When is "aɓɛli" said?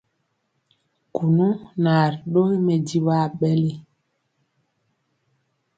3.25-3.71